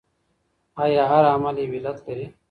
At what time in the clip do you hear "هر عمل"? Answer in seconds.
1.11-1.55